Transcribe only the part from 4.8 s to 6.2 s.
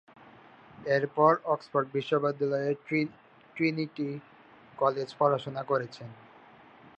কলেজে পড়াশোনা করেছেন।